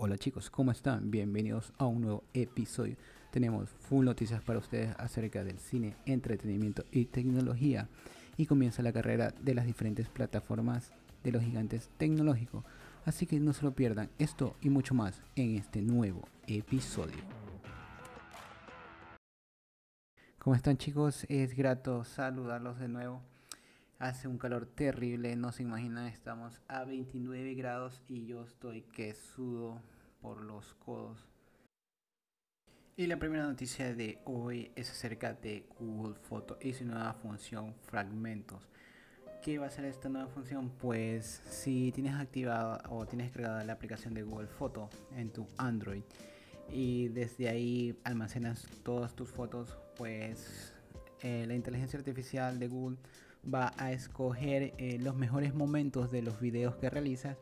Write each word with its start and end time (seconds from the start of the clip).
Hola 0.00 0.16
chicos, 0.16 0.48
¿cómo 0.48 0.70
están? 0.70 1.10
Bienvenidos 1.10 1.72
a 1.76 1.86
un 1.86 2.02
nuevo 2.02 2.22
episodio. 2.32 2.94
Tenemos 3.32 3.68
full 3.68 4.04
noticias 4.04 4.40
para 4.40 4.60
ustedes 4.60 4.94
acerca 4.96 5.42
del 5.42 5.58
cine, 5.58 5.96
entretenimiento 6.06 6.84
y 6.92 7.06
tecnología. 7.06 7.88
Y 8.36 8.46
comienza 8.46 8.80
la 8.80 8.92
carrera 8.92 9.34
de 9.40 9.54
las 9.56 9.66
diferentes 9.66 10.08
plataformas 10.08 10.92
de 11.24 11.32
los 11.32 11.42
gigantes 11.42 11.90
tecnológicos. 11.96 12.62
Así 13.06 13.26
que 13.26 13.40
no 13.40 13.52
se 13.52 13.64
lo 13.64 13.72
pierdan 13.72 14.08
esto 14.20 14.54
y 14.60 14.70
mucho 14.70 14.94
más 14.94 15.20
en 15.34 15.56
este 15.56 15.82
nuevo 15.82 16.28
episodio. 16.46 17.18
¿Cómo 20.38 20.54
están 20.54 20.76
chicos? 20.76 21.26
Es 21.28 21.56
grato 21.56 22.04
saludarlos 22.04 22.78
de 22.78 22.86
nuevo. 22.86 23.20
Hace 23.98 24.28
un 24.28 24.38
calor 24.38 24.66
terrible, 24.66 25.34
no 25.34 25.50
se 25.50 25.64
imaginan, 25.64 26.06
estamos 26.06 26.60
a 26.68 26.84
29 26.84 27.54
grados 27.54 28.00
y 28.06 28.26
yo 28.26 28.44
estoy 28.44 28.82
que 28.82 29.12
sudo 29.12 29.82
por 30.20 30.44
los 30.44 30.74
codos. 30.74 31.26
Y 32.96 33.08
la 33.08 33.18
primera 33.18 33.42
noticia 33.42 33.92
de 33.92 34.20
hoy 34.24 34.70
es 34.76 34.88
acerca 34.88 35.32
de 35.32 35.66
Google 35.80 36.14
Photo 36.14 36.58
y 36.60 36.74
su 36.74 36.84
nueva 36.84 37.12
función 37.14 37.74
fragmentos. 37.86 38.68
¿Qué 39.42 39.58
va 39.58 39.66
a 39.66 39.70
ser 39.70 39.84
esta 39.86 40.08
nueva 40.08 40.28
función? 40.28 40.70
Pues 40.78 41.42
si 41.50 41.90
tienes 41.90 42.14
activada 42.14 42.80
o 42.90 43.04
tienes 43.04 43.32
cargada 43.32 43.64
la 43.64 43.72
aplicación 43.72 44.14
de 44.14 44.22
Google 44.22 44.46
Photo 44.46 44.90
en 45.16 45.32
tu 45.32 45.48
Android 45.56 46.04
y 46.70 47.08
desde 47.08 47.48
ahí 47.48 47.98
almacenas 48.04 48.64
todas 48.84 49.16
tus 49.16 49.28
fotos, 49.32 49.76
pues 49.96 50.72
eh, 51.20 51.46
la 51.48 51.54
inteligencia 51.56 51.98
artificial 51.98 52.60
de 52.60 52.68
Google 52.68 52.98
va 53.52 53.72
a 53.76 53.92
escoger 53.92 54.74
eh, 54.78 54.98
los 55.00 55.16
mejores 55.16 55.54
momentos 55.54 56.10
de 56.10 56.22
los 56.22 56.40
videos 56.40 56.76
que 56.76 56.90
realizas 56.90 57.36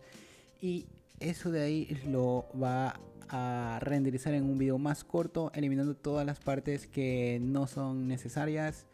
y 0.60 0.87
eso 1.20 1.51
de 1.51 1.62
ahí 1.62 2.02
lo 2.06 2.46
va 2.60 3.01
a 3.29 3.79
renderizar 3.80 4.34
en 4.34 4.45
un 4.45 4.59
video 4.59 4.79
más 4.79 5.05
corto, 5.05 5.51
eliminando 5.55 5.96
todas 5.96 6.24
las 6.24 6.38
partes 6.38 6.87
que 6.87 7.38
no 7.43 7.66
son 7.66 8.07
necesarias. 8.07 8.87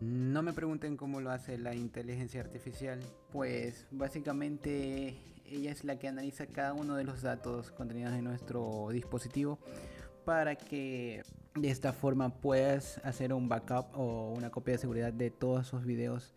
No 0.00 0.42
me 0.42 0.52
pregunten 0.52 0.96
cómo 0.96 1.20
lo 1.20 1.30
hace 1.30 1.58
la 1.58 1.74
inteligencia 1.74 2.40
artificial, 2.40 2.98
pues 3.30 3.86
básicamente 3.90 5.16
ella 5.46 5.70
es 5.70 5.84
la 5.84 5.98
que 5.98 6.08
analiza 6.08 6.46
cada 6.46 6.72
uno 6.72 6.96
de 6.96 7.04
los 7.04 7.22
datos 7.22 7.70
contenidos 7.70 8.14
en 8.14 8.24
nuestro 8.24 8.88
dispositivo 8.90 9.58
para 10.24 10.56
que 10.56 11.22
de 11.54 11.70
esta 11.70 11.92
forma 11.92 12.40
puedas 12.40 12.98
hacer 13.04 13.32
un 13.32 13.48
backup 13.48 13.86
o 13.94 14.32
una 14.36 14.50
copia 14.50 14.72
de 14.72 14.78
seguridad 14.78 15.12
de 15.12 15.30
todos 15.30 15.68
esos 15.68 15.84
videos 15.84 16.32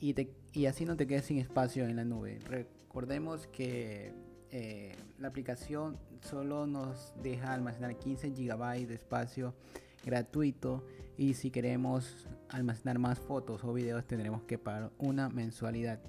y, 0.00 0.14
y 0.52 0.66
así 0.66 0.84
no 0.84 0.96
te 0.96 1.06
quedes 1.06 1.26
sin 1.26 1.38
espacio 1.38 1.84
en 1.84 1.96
la 1.96 2.04
nube. 2.04 2.38
Recordemos 2.44 3.46
que 3.46 4.12
eh, 4.50 4.94
la 5.18 5.28
aplicación 5.28 5.98
solo 6.20 6.66
nos 6.66 7.14
deja 7.22 7.54
almacenar 7.54 7.96
15 7.96 8.30
GB 8.30 8.86
de 8.86 8.94
espacio 8.94 9.54
gratuito 10.04 10.84
y 11.16 11.34
si 11.34 11.50
queremos 11.50 12.26
almacenar 12.48 12.98
más 12.98 13.18
fotos 13.18 13.64
o 13.64 13.72
videos 13.72 14.06
tendremos 14.06 14.42
que 14.42 14.58
pagar 14.58 14.90
una 14.98 15.28
mensualidad. 15.28 16.00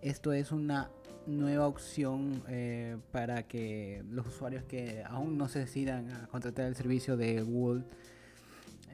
Esto 0.00 0.32
es 0.32 0.50
una 0.52 0.90
nueva 1.26 1.66
opción 1.66 2.42
eh, 2.48 2.96
para 3.12 3.44
que 3.46 4.02
los 4.10 4.26
usuarios 4.26 4.64
que 4.64 5.02
aún 5.06 5.38
no 5.38 5.48
se 5.48 5.60
decidan 5.60 6.10
a 6.10 6.26
contratar 6.28 6.66
el 6.66 6.74
servicio 6.74 7.16
de 7.16 7.42
Google 7.42 7.84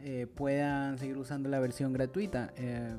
eh, 0.02 0.26
puedan 0.34 0.98
seguir 0.98 1.16
usando 1.16 1.48
la 1.48 1.58
versión 1.58 1.92
gratuita. 1.92 2.52
Eh, 2.56 2.94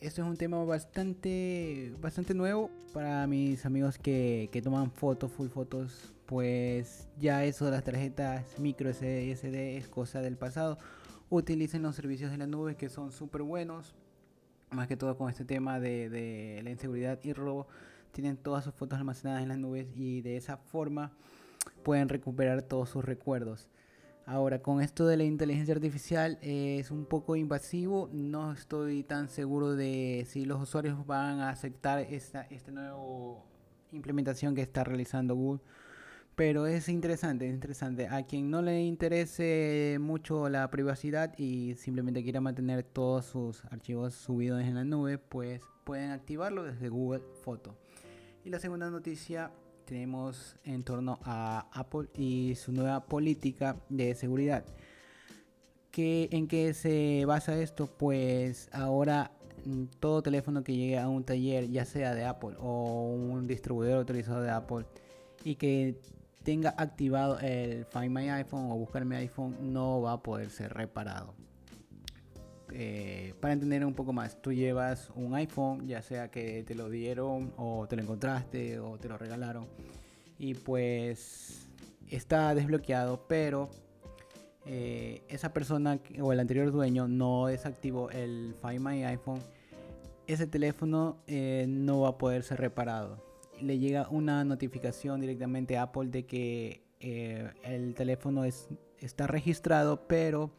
esto 0.00 0.22
es 0.22 0.28
un 0.28 0.36
tema 0.36 0.62
bastante, 0.64 1.94
bastante 2.00 2.34
nuevo 2.34 2.70
para 2.92 3.26
mis 3.26 3.64
amigos 3.66 3.98
que, 3.98 4.48
que 4.52 4.62
toman 4.62 4.90
fotos, 4.90 5.30
full 5.32 5.48
fotos. 5.48 6.12
Pues 6.26 7.08
ya 7.18 7.44
eso 7.44 7.66
de 7.66 7.70
las 7.70 7.84
tarjetas 7.84 8.58
micro 8.58 8.92
SD 8.92 9.76
es 9.76 9.88
cosa 9.88 10.20
del 10.20 10.36
pasado. 10.36 10.78
Utilicen 11.28 11.82
los 11.82 11.96
servicios 11.96 12.30
de 12.30 12.38
la 12.38 12.46
nube 12.46 12.76
que 12.76 12.88
son 12.88 13.12
súper 13.12 13.42
buenos. 13.42 13.94
Más 14.70 14.88
que 14.88 14.96
todo 14.96 15.16
con 15.16 15.30
este 15.30 15.44
tema 15.44 15.78
de, 15.78 16.10
de 16.10 16.60
la 16.64 16.70
inseguridad 16.70 17.20
y 17.22 17.32
robo 17.32 17.68
tienen 18.16 18.38
todas 18.38 18.64
sus 18.64 18.72
fotos 18.72 18.98
almacenadas 18.98 19.42
en 19.42 19.48
las 19.50 19.58
nubes 19.58 19.88
y 19.94 20.22
de 20.22 20.38
esa 20.38 20.56
forma 20.56 21.12
pueden 21.82 22.08
recuperar 22.08 22.62
todos 22.62 22.88
sus 22.88 23.04
recuerdos. 23.04 23.68
Ahora, 24.24 24.62
con 24.62 24.80
esto 24.80 25.06
de 25.06 25.18
la 25.18 25.24
inteligencia 25.24 25.74
artificial 25.74 26.38
es 26.40 26.90
un 26.90 27.04
poco 27.04 27.36
invasivo. 27.36 28.08
No 28.12 28.52
estoy 28.52 29.02
tan 29.02 29.28
seguro 29.28 29.76
de 29.76 30.26
si 30.28 30.46
los 30.46 30.62
usuarios 30.62 31.06
van 31.06 31.40
a 31.40 31.50
aceptar 31.50 32.00
esta, 32.00 32.42
esta 32.44 32.72
nueva 32.72 32.96
implementación 33.92 34.54
que 34.54 34.62
está 34.62 34.82
realizando 34.82 35.34
Google. 35.34 35.60
Pero 36.36 36.66
es 36.66 36.88
interesante, 36.88 37.46
es 37.46 37.54
interesante. 37.54 38.08
A 38.08 38.22
quien 38.24 38.50
no 38.50 38.62
le 38.62 38.82
interese 38.82 39.98
mucho 40.00 40.48
la 40.48 40.70
privacidad 40.70 41.38
y 41.38 41.74
simplemente 41.76 42.22
quiera 42.22 42.40
mantener 42.40 42.82
todos 42.82 43.26
sus 43.26 43.62
archivos 43.66 44.14
subidos 44.14 44.62
en 44.62 44.74
la 44.74 44.84
nube, 44.84 45.18
pues 45.18 45.62
pueden 45.84 46.10
activarlo 46.10 46.64
desde 46.64 46.88
Google 46.88 47.22
Photo. 47.42 47.76
Y 48.46 48.48
la 48.48 48.60
segunda 48.60 48.88
noticia 48.88 49.50
tenemos 49.86 50.54
en 50.62 50.84
torno 50.84 51.18
a 51.24 51.68
Apple 51.72 52.06
y 52.14 52.54
su 52.54 52.70
nueva 52.70 53.04
política 53.04 53.74
de 53.88 54.14
seguridad. 54.14 54.64
¿Qué, 55.90 56.28
¿En 56.30 56.46
qué 56.46 56.72
se 56.72 57.24
basa 57.26 57.60
esto? 57.60 57.88
Pues 57.88 58.68
ahora 58.72 59.32
todo 59.98 60.22
teléfono 60.22 60.62
que 60.62 60.76
llegue 60.76 60.96
a 60.96 61.08
un 61.08 61.24
taller, 61.24 61.68
ya 61.70 61.84
sea 61.84 62.14
de 62.14 62.24
Apple 62.24 62.54
o 62.60 63.10
un 63.10 63.48
distribuidor 63.48 63.98
autorizado 63.98 64.42
de 64.42 64.50
Apple, 64.50 64.86
y 65.42 65.56
que 65.56 66.00
tenga 66.44 66.72
activado 66.78 67.40
el 67.40 67.84
Find 67.86 68.10
My 68.10 68.28
iPhone 68.28 68.70
o 68.70 68.76
buscar 68.76 69.04
mi 69.04 69.16
iPhone, 69.16 69.72
no 69.72 70.02
va 70.02 70.12
a 70.12 70.22
poder 70.22 70.50
ser 70.50 70.72
reparado. 70.72 71.34
Eh, 72.72 73.34
para 73.40 73.54
entender 73.54 73.84
un 73.84 73.94
poco 73.94 74.12
más, 74.12 74.40
tú 74.42 74.52
llevas 74.52 75.10
un 75.14 75.34
iPhone, 75.34 75.86
ya 75.86 76.02
sea 76.02 76.30
que 76.30 76.64
te 76.64 76.74
lo 76.74 76.90
dieron 76.90 77.52
o 77.56 77.86
te 77.86 77.96
lo 77.96 78.02
encontraste 78.02 78.80
o 78.80 78.98
te 78.98 79.08
lo 79.08 79.16
regalaron 79.16 79.66
y 80.38 80.54
pues 80.54 81.68
está 82.10 82.54
desbloqueado, 82.54 83.26
pero 83.28 83.70
eh, 84.64 85.22
esa 85.28 85.52
persona 85.52 86.00
o 86.20 86.32
el 86.32 86.40
anterior 86.40 86.72
dueño 86.72 87.06
no 87.06 87.46
desactivó 87.46 88.10
el 88.10 88.54
Find 88.60 88.80
My 88.80 89.04
iPhone, 89.04 89.40
ese 90.26 90.46
teléfono 90.46 91.18
eh, 91.28 91.66
no 91.68 92.00
va 92.00 92.10
a 92.10 92.18
poder 92.18 92.42
ser 92.42 92.58
reparado. 92.60 93.24
Le 93.60 93.78
llega 93.78 94.08
una 94.10 94.44
notificación 94.44 95.20
directamente 95.20 95.78
a 95.78 95.82
Apple 95.82 96.10
de 96.10 96.26
que 96.26 96.82
el 96.98 97.94
teléfono 97.94 98.44
es, 98.44 98.68
está 98.98 99.28
registrado, 99.28 100.08
pero 100.08 100.50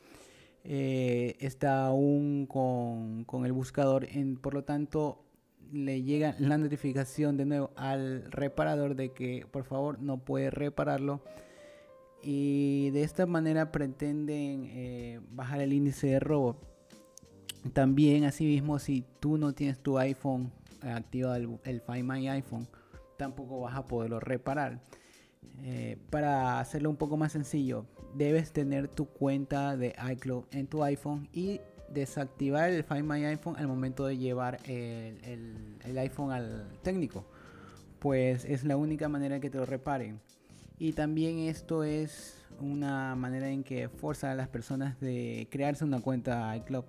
eh, 0.70 1.38
está 1.40 1.86
aún 1.86 2.46
con, 2.46 3.46
el 3.46 3.54
buscador, 3.54 4.04
en, 4.04 4.36
por 4.36 4.54
lo 4.54 4.66
tanto 4.66 5.24
le 5.72 6.04
llega 6.04 6.36
la 6.40 6.58
notificación 6.58 7.38
de 7.38 7.46
nuevo 7.46 7.72
al 7.78 8.30
reparador 8.30 8.96
de 8.96 9.14
que 9.14 9.46
por 9.50 9.64
favor 9.64 10.02
no 10.02 10.18
puede 10.26 10.50
repararlo 10.50 11.22
y 12.22 12.90
de 12.90 13.04
esta 13.04 13.26
manera 13.26 13.72
pretenden 13.72 14.66
eh, 14.66 15.22
bajar 15.32 15.62
el 15.62 15.72
índice 15.72 16.08
de 16.08 16.20
robo. 16.20 16.58
También 17.72 18.26
asimismo 18.26 18.78
si 18.78 19.06
tú 19.22 19.38
no 19.38 19.54
tienes 19.54 19.80
tu 19.80 19.98
iPhone 19.98 20.52
activado 20.82 21.36
el, 21.36 21.60
el 21.64 21.80
Find 21.80 22.04
My 22.04 22.28
iPhone, 22.28 22.68
tampoco 23.18 23.62
vas 23.62 23.76
a 23.78 23.86
poderlo 23.86 24.20
reparar. 24.20 24.82
Eh, 25.64 25.98
para 26.10 26.60
hacerlo 26.60 26.90
un 26.90 26.96
poco 26.96 27.18
más 27.18 27.32
sencillo, 27.32 27.86
debes 28.16 28.52
tener 28.52 28.88
tu 28.88 29.06
cuenta 29.06 29.76
de 29.76 29.96
iCloud 30.12 30.46
en 30.52 30.68
tu 30.68 30.84
iPhone 30.84 31.28
y 31.34 31.60
desactivar 31.90 32.70
el 32.70 32.84
Find 32.84 33.04
My 33.04 33.24
iPhone 33.26 33.56
al 33.58 33.68
momento 33.68 34.06
de 34.06 34.18
llevar 34.18 34.60
el, 34.66 35.18
iPhone 35.98 36.32
al 36.32 36.68
técnico. 36.84 37.26
Pues 38.00 38.46
es 38.46 38.64
la 38.64 38.78
única 38.78 39.10
manera 39.10 39.40
que 39.40 39.50
te 39.50 39.58
lo 39.58 39.66
reparen. 39.66 40.20
Y 40.80 40.94
también 40.94 41.40
esto 41.40 41.84
es 41.84 42.46
una 42.60 43.16
manera 43.16 43.50
en 43.50 43.64
que 43.64 43.90
forza 43.90 44.32
a 44.32 44.36
las 44.36 44.48
personas 44.48 45.00
de 45.00 45.48
crearse 45.50 45.84
una 45.84 46.02
cuenta 46.02 46.56
iCloud. 46.58 46.86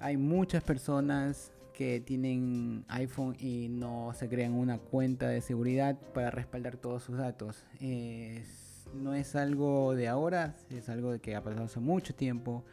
Hay 0.00 0.16
muchas 0.16 0.62
personas 0.62 1.51
que 1.72 2.00
tienen 2.00 2.84
iPhone 2.88 3.36
y 3.38 3.68
no 3.68 4.12
se 4.14 4.28
crean 4.28 4.52
una 4.54 4.78
cuenta 4.78 5.28
de 5.28 5.40
seguridad 5.40 5.98
para 6.14 6.30
respaldar 6.30 6.76
todos 6.76 7.02
sus 7.02 7.16
datos. 7.18 7.64
no 8.94 9.14
es 9.14 9.36
algo 9.36 9.94
de 9.94 10.08
ahora, 10.08 10.54
es 10.70 10.88
algo 10.88 11.18
que 11.20 11.34
ha 11.34 11.42
pasado 11.42 11.64
hace 11.64 11.80
mucho 11.80 12.14
tiempo. 12.14 12.64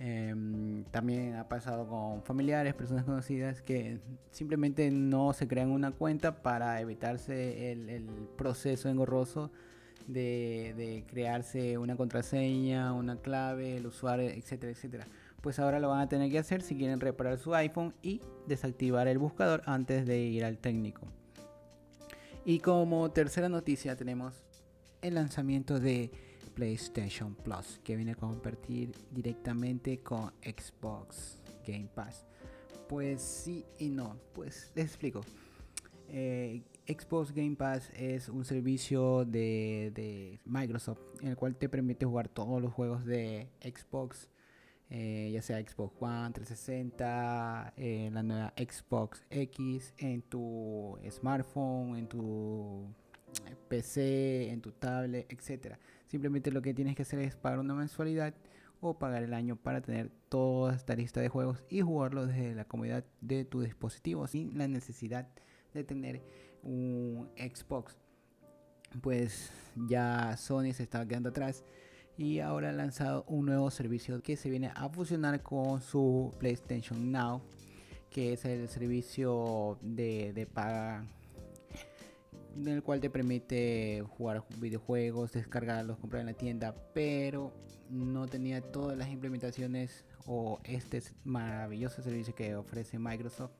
Em, 0.00 0.82
también 0.90 1.36
ha 1.36 1.48
pasado 1.48 1.86
con 1.86 2.22
familiares, 2.24 2.74
personas 2.74 3.04
conocidas 3.04 3.62
que 3.62 4.00
simplemente 4.32 4.90
no 4.90 5.32
se 5.32 5.46
crean 5.46 5.70
una 5.70 5.92
cuenta 5.92 6.42
para 6.42 6.80
evitarse 6.80 7.70
el, 7.70 8.08
proceso 8.36 8.88
engorroso 8.88 9.52
de, 10.08 11.04
crearse 11.08 11.78
una 11.78 11.96
contraseña, 11.96 12.92
una 12.92 13.16
clave, 13.16 13.76
el 13.76 13.86
usuario, 13.86 14.28
etcétera, 14.30 14.72
etcétera 14.72 15.06
pues 15.44 15.58
ahora 15.58 15.78
lo 15.78 15.90
van 15.90 16.00
a 16.00 16.08
tener 16.08 16.30
que 16.30 16.38
hacer 16.38 16.62
si 16.62 16.74
quieren 16.74 17.00
reparar 17.00 17.38
su 17.38 17.54
iPhone 17.54 17.94
y 18.00 18.22
desactivar 18.46 19.08
el 19.08 19.18
buscador 19.18 19.60
antes 19.66 20.06
de 20.06 20.18
ir 20.18 20.42
al 20.42 20.56
técnico. 20.56 21.02
Y 22.46 22.60
como 22.60 23.10
tercera 23.10 23.50
noticia 23.50 23.94
tenemos 23.94 24.42
el 25.02 25.16
lanzamiento 25.16 25.78
de 25.78 26.10
PlayStation 26.54 27.34
Plus, 27.34 27.78
que 27.84 27.94
viene 27.94 28.12
a 28.12 28.14
compartir 28.14 28.92
directamente 29.10 29.98
con 29.98 30.32
Xbox 30.42 31.42
Game 31.66 31.90
Pass. 31.94 32.24
Pues 32.88 33.20
sí 33.20 33.66
y 33.78 33.90
no, 33.90 34.16
pues 34.32 34.72
les 34.74 34.86
explico. 34.86 35.20
Eh, 36.08 36.62
Xbox 36.86 37.32
Game 37.32 37.56
Pass 37.56 37.90
es 37.98 38.30
un 38.30 38.46
servicio 38.46 39.26
de, 39.26 40.40
Microsoft 40.46 41.00
en 41.20 41.28
el 41.28 41.36
cual 41.36 41.54
te 41.54 41.68
permite 41.68 42.06
jugar 42.06 42.28
todos 42.30 42.62
los 42.62 42.72
juegos 42.72 43.04
de 43.04 43.50
Xbox, 43.60 44.30
eh, 44.90 45.30
ya 45.32 45.42
sea 45.42 45.60
Xbox 45.60 45.96
One, 46.00 46.30
360, 46.32 47.74
eh, 47.76 48.10
la 48.12 48.22
nueva 48.22 48.52
Xbox 48.56 49.24
X, 49.30 49.94
en 49.98 50.22
tu 50.22 50.98
smartphone, 51.10 51.96
en 51.96 52.08
tu 52.08 52.86
PC, 53.68 54.50
en 54.50 54.60
tu 54.60 54.72
tablet, 54.72 55.26
etc. 55.32 55.76
Simplemente 56.06 56.50
lo 56.50 56.62
que 56.62 56.74
tienes 56.74 56.94
que 56.94 57.02
hacer 57.02 57.18
es 57.20 57.36
pagar 57.36 57.58
una 57.58 57.74
mensualidad 57.74 58.34
o 58.80 58.98
pagar 58.98 59.22
el 59.22 59.34
año 59.34 59.56
para 59.56 59.80
tener 59.80 60.10
toda 60.28 60.74
esta 60.74 60.94
lista 60.94 61.20
de 61.20 61.28
juegos 61.28 61.64
y 61.70 61.80
jugarlo 61.80 62.26
desde 62.26 62.54
la 62.54 62.66
comodidad 62.66 63.04
de 63.20 63.44
tu 63.44 63.62
dispositivo 63.62 64.26
sin 64.26 64.56
la 64.58 64.68
necesidad 64.68 65.28
de 65.72 65.84
tener 65.84 66.22
un 66.62 67.30
Xbox. 67.36 67.98
Pues 69.00 69.50
ya 69.88 70.36
Sony 70.36 70.72
se 70.72 70.84
estaba 70.84 71.06
quedando 71.06 71.30
atrás 71.30 71.64
y 72.16 72.40
ahora 72.40 72.70
ha 72.70 72.72
lanzado 72.72 73.24
un 73.28 73.46
nuevo 73.46 73.70
servicio 73.70 74.22
que 74.22 74.36
se 74.36 74.50
viene 74.50 74.70
a 74.74 74.88
fusionar 74.88 75.42
con 75.42 75.80
su 75.80 76.32
PlayStation 76.38 77.10
Now, 77.10 77.42
que 78.10 78.32
es 78.32 78.44
el 78.44 78.68
servicio 78.68 79.78
de, 79.82 80.32
de 80.32 80.46
paga 80.46 81.04
en 82.56 82.68
el 82.68 82.82
cual 82.82 83.00
te 83.00 83.10
permite 83.10 84.04
jugar 84.16 84.44
videojuegos, 84.58 85.32
descargarlos, 85.32 85.98
comprar 85.98 86.20
en 86.20 86.26
la 86.26 86.34
tienda, 86.34 86.74
pero 86.94 87.52
no 87.90 88.26
tenía 88.26 88.60
todas 88.60 88.96
las 88.96 89.08
implementaciones 89.08 90.04
o 90.26 90.60
este 90.64 91.02
maravilloso 91.24 92.02
servicio 92.02 92.34
que 92.34 92.54
ofrece 92.54 92.98
Microsoft 92.98 93.52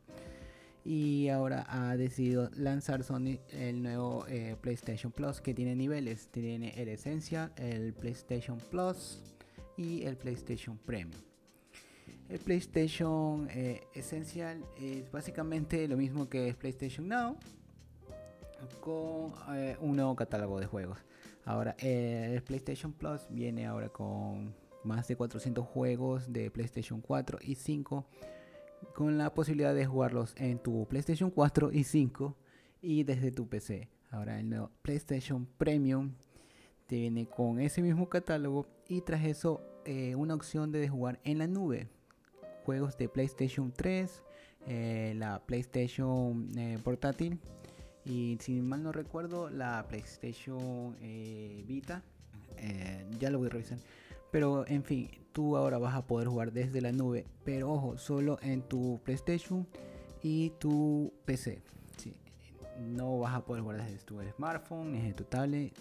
y 0.84 1.31
ahora 1.31 1.64
ha 1.69 1.96
decidido 1.96 2.50
lanzar 2.56 3.02
Sony 3.02 3.38
el 3.48 3.82
nuevo 3.82 4.26
eh, 4.28 4.56
PlayStation 4.60 5.10
Plus 5.10 5.40
que 5.40 5.54
tiene 5.54 5.75
niveles. 5.75 6.28
Tiene 6.28 6.75
el 6.81 6.88
Essential, 6.88 7.52
el 7.56 7.94
PlayStation 7.94 8.58
Plus 8.70 9.22
y 9.78 10.04
el 10.04 10.16
PlayStation 10.19 10.76
Premium. 10.76 11.20
El 12.28 12.38
PlayStation 12.38 13.48
eh, 13.50 13.82
Essential 13.94 14.62
es 14.78 15.10
básicamente 15.10 15.88
lo 15.88 15.96
mismo 15.96 16.28
que 16.28 16.48
es 16.48 16.56
PlayStation 16.56 17.08
Now 17.08 17.36
con 18.81 19.32
eh, 19.54 19.76
un 19.81 19.96
nuevo 19.96 20.14
catálogo 20.14 20.60
de 20.60 20.66
juegos. 20.66 20.98
Ahora 21.46 21.76
el 21.78 22.42
PlayStation 22.42 22.92
Plus 22.92 23.26
viene 23.31 23.66
ahora 23.66 23.88
con 23.88 24.54
más 24.84 25.08
de 25.08 25.16
400 25.16 25.66
juegos 25.66 26.31
de 26.32 26.50
PlayStation 26.50 27.00
4 27.00 27.38
y 27.42 27.54
5 27.54 28.06
con 28.94 29.19
la 29.19 29.32
posibilidad 29.32 29.75
de 29.75 29.86
jugarlos 29.86 30.34
en 30.36 30.58
tu 30.58 30.86
PlayStation 30.86 31.31
4 31.31 31.72
y 31.72 31.84
5 31.84 32.36
y 32.82 33.04
desde 33.04 33.32
tu 33.32 33.48
PC. 33.48 33.88
Ahora 34.10 34.38
el 34.38 34.48
nuevo 34.48 34.70
PlayStation 34.82 35.46
Premium 35.58 36.12
te 36.86 36.96
viene 36.96 37.26
con 37.26 37.60
ese 37.60 37.82
mismo 37.82 38.08
catálogo 38.08 38.66
y 38.88 39.00
tras 39.00 39.25
eso 39.25 39.60
eh, 39.84 40.14
una 40.14 40.34
opción 40.34 40.70
de 40.70 40.88
jugar 40.88 41.20
en 41.25 41.38
la 41.38 41.46
nube. 41.46 41.88
Juegos 42.64 42.96
de 42.96 43.08
PlayStation 43.08 43.72
3, 43.72 44.22
eh, 44.66 45.14
la 45.16 45.44
PlayStation 45.44 46.50
eh, 46.56 46.78
portátil 46.82 47.38
y 48.04 48.38
si 48.40 48.60
mal 48.60 48.82
no 48.82 48.92
recuerdo 48.92 49.50
la 49.50 49.86
PlayStation 49.88 50.96
Vita. 51.66 52.02
ya 53.19 53.31
lo 53.31 53.38
voy 53.38 53.48
a 53.48 53.50
revisar. 53.50 53.78
Pero 54.34 54.66
en 54.66 54.82
fin, 54.82 55.08
tú 55.31 55.56
ahora 55.56 55.78
vas 55.78 55.94
a 55.94 56.08
poder 56.08 56.26
jugar 56.26 56.52
desde 56.52 56.81
la 56.81 56.90
nube, 56.90 57.25
pero 57.44 57.70
ojo, 57.70 57.96
solo 57.98 58.36
en 58.42 58.62
tu 58.62 59.00
PlayStation 59.04 59.64
y 60.25 60.50
tu 60.58 61.12
PC. 61.25 61.62
No 62.81 63.20
vas 63.20 63.32
a 63.32 63.44
poder 63.44 63.62
jugar 63.62 63.84
desde 63.84 64.04
tu 64.04 64.20
smartphone, 64.34 64.90
ni 64.90 64.98
desde 65.02 65.14
tu 65.14 65.22
tablet, 65.22 65.72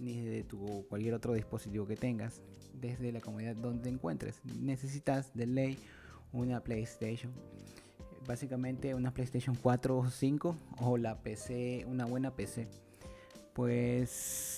ni 0.00 0.20
desde 0.20 0.42
tu 0.42 0.84
cualquier 0.88 1.14
otro 1.14 1.34
dispositivo 1.34 1.86
que 1.86 1.94
tengas, 1.94 2.42
desde 2.74 3.12
la 3.12 3.20
comunidad 3.20 3.54
donde 3.54 3.84
te 3.84 3.90
encuentres. 3.90 4.40
Necesitas 4.60 5.32
de 5.32 5.46
ley 5.46 5.78
una 6.32 6.58
PlayStation. 6.58 7.30
Básicamente 8.26 8.96
una 8.96 9.14
PlayStation 9.14 9.54
4 9.54 9.96
o 9.96 10.10
5 10.10 10.56
o 10.80 10.96
la 10.96 11.22
PC, 11.22 11.86
una 11.86 12.04
buena 12.06 12.34
PC. 12.34 12.66
Pues 13.52 14.51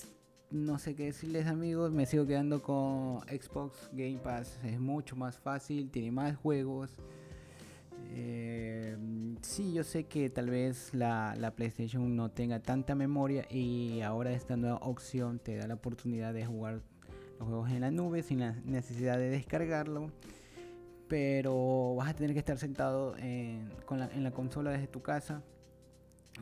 no 0.54 0.78
sé 0.78 0.94
qué 0.94 1.06
decirles 1.06 1.48
amigos, 1.48 1.90
me 1.90 2.06
sigo 2.06 2.26
quedando 2.26 2.62
con 2.62 3.22
Xbox 3.22 3.90
Game 3.92 4.18
Pass, 4.22 4.60
es 4.64 4.78
mucho 4.78 5.16
más 5.16 5.36
fácil, 5.36 5.90
tiene 5.90 6.12
más 6.12 6.36
juegos. 6.36 6.96
Eh, 8.12 8.96
sí, 9.42 9.72
yo 9.72 9.82
sé 9.82 10.04
que 10.04 10.30
tal 10.30 10.50
vez 10.50 10.94
la, 10.94 11.52
PlayStation 11.56 12.14
no 12.14 12.30
tenga 12.30 12.60
tanta 12.60 12.94
memoria 12.94 13.44
y 13.50 14.00
ahora 14.02 14.30
esta 14.30 14.56
nueva 14.56 14.76
opción 14.76 15.40
te 15.40 15.56
da 15.56 15.66
la 15.66 15.74
oportunidad 15.74 16.32
de 16.32 16.46
jugar 16.46 16.82
los 17.40 17.48
juegos 17.48 17.70
en 17.70 17.80
la 17.80 17.90
nube 17.90 18.22
sin 18.22 18.38
la 18.38 18.52
necesidad 18.64 19.18
de 19.18 19.30
descargarlo. 19.30 20.12
Pero 21.08 21.96
vas 21.96 22.10
a 22.10 22.14
tener 22.14 22.32
que 22.32 22.38
estar 22.38 22.58
sentado 22.58 23.16
en, 23.16 23.72
en 23.90 24.22
la 24.22 24.30
consola 24.30 24.70
desde 24.70 24.86
tu 24.86 25.02
casa. 25.02 25.42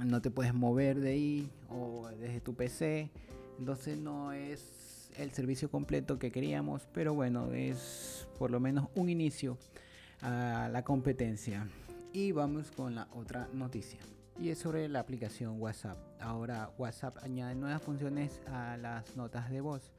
No 0.04 0.20
te 0.20 0.30
puedes 0.30 0.52
mover 0.52 1.00
de 1.00 1.10
ahí 1.12 1.50
o 1.70 2.08
desde 2.20 2.42
tu 2.42 2.54
PC 2.54 3.10
entonces 3.58 3.98
no 3.98 4.32
es 4.32 5.10
el 5.16 5.30
servicio 5.32 5.70
completo 5.70 6.18
que 6.18 6.30
queríamos, 6.30 6.86
pero 6.92 7.14
bueno, 7.14 7.52
es 7.52 8.26
por 8.38 8.50
lo 8.50 8.60
menos 8.60 8.88
un 8.94 9.08
inicio 9.08 9.58
a 10.22 10.68
la 10.72 10.82
competencia. 10.82 11.68
Y 12.12 12.32
vamos 12.32 12.70
con 12.70 12.94
la 12.94 13.08
otra 13.14 13.48
noticia. 13.52 14.00
Y 14.38 14.50
es 14.50 14.58
sobre 14.58 14.88
la 14.88 15.00
aplicación 15.00 15.60
WhatsApp. 15.60 15.98
Ahora 16.20 16.70
WhatsApp 16.78 17.18
añade 17.22 17.54
nuevas 17.54 17.82
funciones 17.82 18.40
a 18.46 18.76
las 18.76 19.16
notas 19.16 19.50
de 19.50 19.60
voz. 19.60 19.92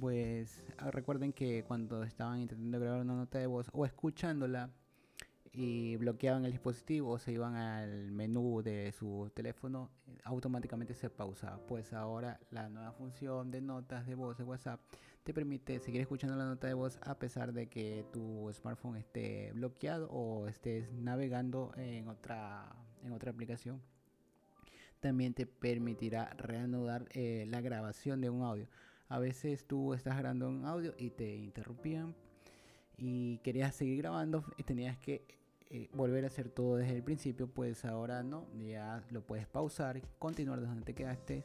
Pues 0.00 0.62
ah, 0.78 0.90
recuerden 0.90 1.32
que 1.32 1.64
cuando 1.64 2.04
estaban 2.04 2.40
intentando 2.40 2.78
grabar 2.78 3.00
una 3.00 3.14
nota 3.14 3.38
de 3.38 3.46
voz 3.46 3.68
o 3.72 3.84
escuchándola, 3.84 4.70
y 5.60 5.96
bloqueaban 5.96 6.44
el 6.44 6.52
dispositivo 6.52 7.10
o 7.10 7.18
se 7.18 7.32
iban 7.32 7.56
al 7.56 8.12
menú 8.12 8.62
de 8.62 8.92
su 8.92 9.28
teléfono, 9.34 9.90
automáticamente 10.22 10.94
se 10.94 11.10
pausaba. 11.10 11.58
Pues 11.66 11.92
ahora 11.92 12.38
la 12.52 12.68
nueva 12.68 12.92
función 12.92 13.50
de 13.50 13.60
notas 13.60 14.06
de 14.06 14.14
voz 14.14 14.38
de 14.38 14.44
WhatsApp 14.44 14.80
te 15.24 15.34
permite 15.34 15.80
seguir 15.80 16.00
escuchando 16.00 16.36
la 16.36 16.44
nota 16.44 16.68
de 16.68 16.74
voz 16.74 17.00
a 17.02 17.18
pesar 17.18 17.52
de 17.52 17.68
que 17.68 18.06
tu 18.12 18.48
smartphone 18.52 18.98
esté 18.98 19.50
bloqueado 19.52 20.08
o 20.12 20.46
estés 20.46 20.92
navegando 20.92 21.72
en 21.76 22.06
otra, 22.06 22.76
en 23.02 23.10
otra 23.10 23.32
aplicación. 23.32 23.82
También 25.00 25.34
te 25.34 25.44
permitirá 25.44 26.30
reanudar 26.38 27.08
eh, 27.10 27.46
la 27.48 27.60
grabación 27.60 28.20
de 28.20 28.30
un 28.30 28.42
audio. 28.42 28.68
A 29.08 29.18
veces 29.18 29.66
tú 29.66 29.92
estás 29.92 30.16
grabando 30.18 30.48
un 30.48 30.66
audio 30.66 30.94
y 30.96 31.10
te 31.10 31.34
interrumpían 31.34 32.14
y 32.96 33.38
querías 33.38 33.74
seguir 33.74 33.98
grabando 33.98 34.44
y 34.56 34.62
tenías 34.62 34.96
que 34.98 35.38
eh, 35.70 35.88
volver 35.92 36.24
a 36.24 36.28
hacer 36.28 36.48
todo 36.48 36.76
desde 36.76 36.96
el 36.96 37.02
principio, 37.02 37.46
pues 37.46 37.84
ahora 37.84 38.22
no, 38.22 38.46
ya 38.58 39.02
lo 39.10 39.20
puedes 39.20 39.46
pausar, 39.46 40.00
continuar 40.18 40.60
desde 40.60 40.70
donde 40.70 40.86
te 40.86 40.94
quedaste 40.94 41.44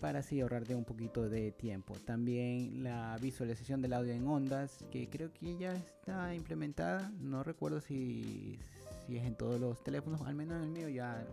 para 0.00 0.20
así 0.20 0.40
ahorrarte 0.40 0.74
un 0.74 0.84
poquito 0.84 1.28
de 1.28 1.52
tiempo. 1.52 1.94
También 2.06 2.82
la 2.82 3.16
visualización 3.20 3.82
del 3.82 3.92
audio 3.92 4.12
en 4.12 4.26
ondas, 4.26 4.84
que 4.90 5.08
creo 5.08 5.32
que 5.32 5.56
ya 5.58 5.74
está 5.74 6.34
implementada, 6.34 7.12
no 7.20 7.44
recuerdo 7.44 7.80
si, 7.80 8.58
si 9.06 9.18
es 9.18 9.24
en 9.24 9.36
todos 9.36 9.60
los 9.60 9.84
teléfonos, 9.84 10.22
al 10.22 10.34
menos 10.34 10.56
en 10.56 10.64
el 10.64 10.70
mío 10.70 10.88
ya 10.88 11.24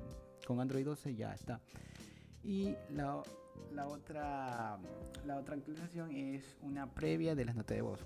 con 0.46 0.60
Android 0.60 0.86
12 0.86 1.16
ya 1.16 1.34
está. 1.34 1.62
Y 2.44 2.76
la, 2.92 3.24
la 3.74 3.88
otra 3.88 4.78
la 5.26 5.38
otra 5.38 5.56
actualización 5.56 6.12
es 6.12 6.58
una 6.62 6.94
previa 6.94 7.34
de 7.34 7.46
las 7.46 7.56
notas 7.56 7.76
de 7.76 7.82
voz 7.82 8.06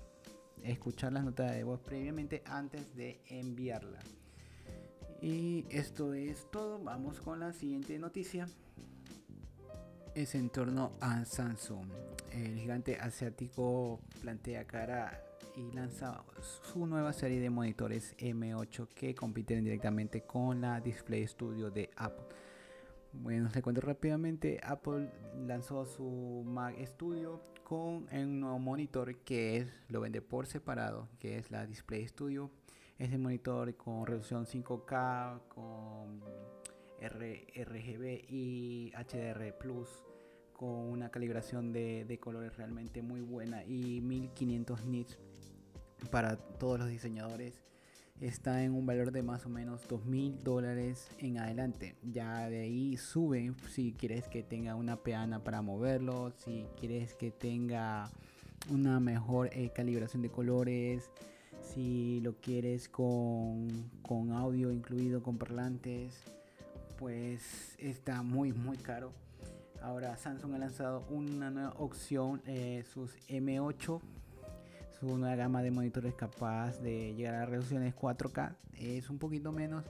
escuchar 0.62 1.12
las 1.12 1.24
notas 1.24 1.52
de 1.52 1.64
voz 1.64 1.80
previamente 1.80 2.42
antes 2.46 2.94
de 2.94 3.20
enviarla. 3.28 4.00
Y 5.20 5.64
esto 5.70 6.12
es 6.14 6.50
todo. 6.50 6.78
Vamos 6.78 7.20
con 7.20 7.40
la 7.40 7.52
siguiente 7.52 7.98
noticia. 7.98 8.46
Es 10.14 10.34
en 10.34 10.50
torno 10.50 10.92
a 11.00 11.24
Samsung. 11.24 11.88
El 12.30 12.58
gigante 12.58 12.96
asiático 12.96 14.00
plantea 14.20 14.66
cara 14.66 15.20
y 15.56 15.72
lanza 15.72 16.22
su 16.40 16.86
nueva 16.86 17.12
serie 17.12 17.40
de 17.40 17.50
monitores 17.50 18.16
M8 18.18 18.88
que 18.88 19.14
compiten 19.14 19.64
directamente 19.64 20.22
con 20.22 20.60
la 20.60 20.80
Display 20.80 21.26
Studio 21.26 21.70
de 21.70 21.90
Apple. 21.96 22.26
Bueno, 23.12 23.48
les 23.54 23.62
cuento 23.62 23.80
rápidamente. 23.80 24.60
Apple 24.62 25.10
lanzó 25.46 25.86
su 25.86 26.42
Mac 26.44 26.76
Studio 26.84 27.40
con 27.64 28.06
un 28.12 28.40
nuevo 28.40 28.58
monitor 28.58 29.16
que 29.24 29.56
es, 29.56 29.68
lo 29.88 30.00
vende 30.00 30.22
por 30.22 30.46
separado, 30.46 31.08
que 31.18 31.38
es 31.38 31.50
la 31.50 31.66
Display 31.66 32.06
Studio. 32.06 32.50
Este 32.98 33.18
monitor 33.18 33.74
con 33.76 34.06
resolución 34.06 34.46
5K, 34.46 35.48
con 35.48 36.20
RGB 37.00 38.24
y 38.28 38.92
HDR 38.92 39.58
Plus 39.58 39.88
con 40.52 40.70
una 40.70 41.10
calibración 41.10 41.72
de, 41.72 42.04
de 42.04 42.18
colores 42.20 42.56
realmente 42.56 43.02
muy 43.02 43.20
buena 43.20 43.64
y 43.64 44.00
1500 44.00 44.84
nits 44.84 45.18
para 46.10 46.36
todos 46.36 46.78
los 46.78 46.88
diseñadores 46.88 47.64
está 48.20 48.62
en 48.62 48.72
un 48.74 48.86
valor 48.86 49.12
de 49.12 49.22
más 49.22 49.44
o 49.46 49.48
menos 49.48 49.86
dos 49.88 50.04
mil 50.04 50.42
dólares 50.42 51.08
en 51.18 51.38
adelante. 51.38 51.96
Ya 52.02 52.48
de 52.48 52.60
ahí 52.60 52.96
sube 52.96 53.52
si 53.70 53.92
quieres 53.92 54.28
que 54.28 54.42
tenga 54.42 54.74
una 54.74 54.96
peana 54.96 55.42
para 55.42 55.62
moverlo, 55.62 56.32
si 56.44 56.66
quieres 56.78 57.14
que 57.14 57.30
tenga 57.30 58.10
una 58.70 59.00
mejor 59.00 59.50
eh, 59.52 59.70
calibración 59.74 60.22
de 60.22 60.30
colores, 60.30 61.10
si 61.62 62.20
lo 62.20 62.34
quieres 62.40 62.88
con, 62.88 63.68
con 64.02 64.32
audio 64.32 64.70
incluido, 64.70 65.22
con 65.22 65.38
parlantes, 65.38 66.22
pues 66.98 67.76
está 67.78 68.22
muy 68.22 68.52
muy 68.52 68.76
caro. 68.76 69.12
Ahora 69.82 70.16
Samsung 70.16 70.54
ha 70.54 70.58
lanzado 70.58 71.04
una 71.10 71.50
nueva 71.50 71.74
opción, 71.76 72.40
eh, 72.46 72.84
sus 72.90 73.18
M8 73.28 74.00
nueva 75.02 75.36
gama 75.36 75.62
de 75.62 75.70
monitores 75.70 76.14
capaz 76.14 76.80
de 76.80 77.14
llegar 77.14 77.34
a 77.34 77.46
resoluciones 77.46 77.94
4K. 77.94 78.54
Es 78.78 79.10
un 79.10 79.18
poquito 79.18 79.52
menos, 79.52 79.84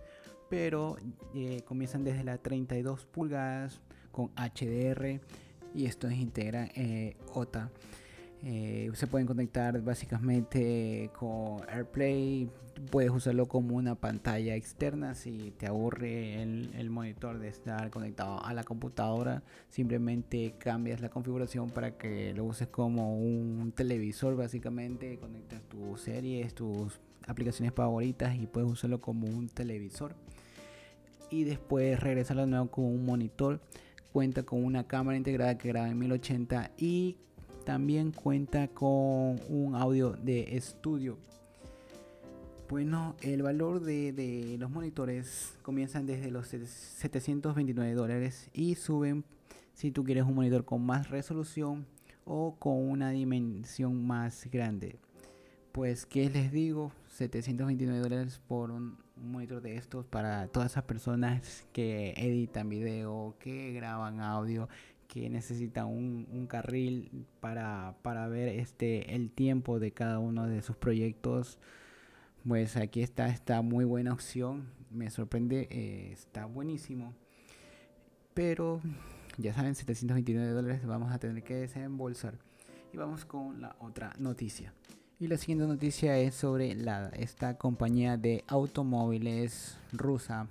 pero 0.49 0.97
eh, 1.35 1.63
comienzan 1.65 2.05
desde 2.05 2.25
las 2.25 2.41
32 2.41 3.07
pulgadas 3.07 3.81
con 4.13 4.31
HDR 4.37 5.21
y 5.75 5.87
estos 5.87 6.13
integran 6.13 6.71
eh, 6.75 7.17
OTA. 7.33 7.71
Eh, 8.47 8.91
se 8.93 9.07
pueden 9.07 9.27
conectar 9.27 9.81
básicamente 9.81 11.11
con 11.19 11.67
AirPlay. 11.67 12.51
Puedes 12.91 13.11
usarlo 13.11 13.47
como 13.47 13.77
una 13.77 13.95
pantalla 13.95 14.55
externa 14.55 15.15
si 15.15 15.53
te 15.53 15.67
aburre 15.67 16.43
el, 16.43 16.91
monitor 16.91 17.39
de 17.39 17.49
estar 17.49 17.89
conectado 17.91 18.45
a 18.45 18.53
la 18.53 18.63
computadora. 18.63 19.43
Simplemente 19.71 20.57
cambias 20.59 21.01
la 21.01 21.09
configuración 21.09 21.71
para 21.71 21.97
que 21.97 22.35
lo 22.35 22.45
uses 22.45 22.69
como 22.69 23.17
un 23.17 23.73
televisor. 23.73 24.37
Básicamente 24.37 25.19
conectas 25.19 25.63
tus 25.63 26.03
series, 26.03 26.55
tus 26.55 27.01
aplicaciones 27.27 27.73
favoritas 27.73 28.37
y 28.37 28.47
puedes 28.47 28.71
usarlo 28.71 29.01
como 29.01 29.27
un 29.27 29.49
televisor. 29.49 30.15
Y 31.31 31.45
después 31.45 31.99
regresar 31.99 32.37
de 32.37 32.47
nuevo 32.47 32.71
con 32.71 32.85
un 32.85 33.07
monitor. 33.07 33.61
Cuenta 34.13 34.43
con 34.43 34.63
una 34.63 34.87
cámara 34.87 35.17
integrada 35.17 35.57
que 35.57 35.69
graba 35.69 35.89
en 35.89 35.99
1080 35.99 36.73
y 36.77 37.17
también 37.65 38.13
cuenta 38.13 38.69
con 38.69 39.41
un 39.49 39.75
audio 39.75 40.11
de 40.13 40.57
estudio. 40.57 41.19
Bueno, 42.69 43.15
el 43.21 43.43
valor 43.43 43.81
de, 43.81 44.57
los 44.59 44.71
monitores 44.71 45.55
comienzan 45.63 46.07
desde 46.07 46.31
los 46.31 46.49
729 46.49 47.95
dólares 47.95 48.51
y 48.53 48.75
suben 48.75 49.25
si 49.75 49.91
tú 49.91 50.05
quieres 50.05 50.25
un 50.25 50.35
monitor 50.35 50.65
con 50.65 50.85
más 50.85 51.11
resolución 51.11 51.87
o 52.25 52.57
con 52.59 52.89
una 52.89 53.11
dimensión 53.11 54.07
más 54.07 54.49
grande. 54.51 54.99
Pues, 55.73 56.07
¿qué 56.07 56.31
les 56.31 56.53
digo? 56.53 56.93
729 57.09 57.99
dólares 57.99 58.41
por 58.47 58.71
un, 58.71 58.99
un, 59.17 59.33
monitor 59.33 59.61
de 59.61 59.77
estos 59.77 60.07
para 60.07 60.47
todas 60.49 60.73
esas 60.73 60.85
personas 60.85 61.67
que 61.73 62.15
editan 62.17 62.69
video, 62.69 63.37
que 63.41 63.73
graban 63.73 64.21
audio, 64.21 64.69
que 65.15 65.31
necesita 65.31 65.85
un, 65.85 66.49
carril 66.49 67.25
para, 67.39 67.95
ver 68.29 68.49
este 68.49 69.15
el 69.15 69.31
tiempo 69.31 69.79
de 69.79 69.93
cada 69.93 70.19
uno 70.19 70.49
de 70.49 70.61
sus 70.61 70.77
proyectos. 70.77 71.61
Pues 72.45 72.77
aquí 72.77 73.01
está 73.01 73.29
esta 73.29 73.63
muy 73.63 73.85
buena 73.85 74.13
opción. 74.13 74.67
Me 74.91 75.11
sorprende 75.11 75.69
eh, 75.71 76.11
está 76.11 76.47
buenísimo. 76.47 77.15
Pero 78.35 78.81
ya 79.39 79.55
saben 79.55 79.77
729 79.77 80.51
dólares 80.51 80.85
vamos 80.85 81.13
a 81.13 81.19
tener 81.21 81.45
que 81.45 81.55
desembolsar. 81.55 82.35
Y 82.93 82.97
vamos 82.97 83.25
con 83.25 83.61
la 83.61 83.77
otra 83.79 84.15
noticia. 84.19 84.75
Y 85.21 85.29
la 85.29 85.37
siguiente 85.37 85.69
noticia 85.69 86.19
es 86.19 86.35
sobre 86.35 86.75
la 86.75 87.11
esta 87.11 87.57
compañía 87.57 88.17
de 88.17 88.43
automóviles 88.49 89.79
rusa 89.93 90.49